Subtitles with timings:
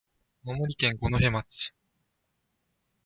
[0.43, 1.73] 青森県五戸町